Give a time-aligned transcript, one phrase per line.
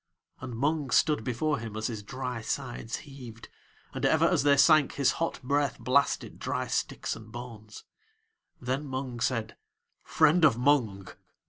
[0.39, 3.49] And Mung stood before him as his dry sides heaved,
[3.93, 7.83] and ever as they sank his hot breath blasted dry sticks and bones.
[8.59, 9.57] Then Mung said:
[10.03, 11.07] "Friend of Mung!